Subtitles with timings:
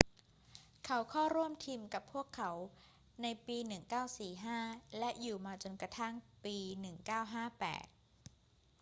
[0.85, 2.51] เขาเข้าร่วมทีมกับพวกเขา
[3.21, 3.57] ในปี
[4.27, 6.13] 1945 และอยู่มาจนกระทั่ง
[6.45, 6.57] ปี
[7.57, 7.95] 1958